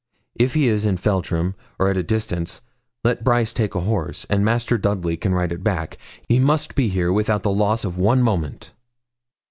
If 0.33 0.55
he 0.55 0.67
is 0.67 0.87
in 0.87 0.97
Feltram, 0.97 1.53
or 1.77 1.87
at 1.87 1.95
a 1.95 2.01
distance, 2.01 2.61
let 3.03 3.23
Brice 3.23 3.53
take 3.53 3.75
a 3.75 3.81
horse, 3.81 4.25
and 4.31 4.43
Master 4.43 4.79
Dudley 4.79 5.15
can 5.15 5.31
ride 5.35 5.51
it 5.51 5.63
back. 5.63 5.95
He 6.27 6.39
must 6.39 6.73
be 6.73 6.87
here 6.87 7.13
without 7.13 7.43
the 7.43 7.53
loss 7.53 7.85
of 7.85 7.99
one 7.99 8.23
moment.' 8.23 8.71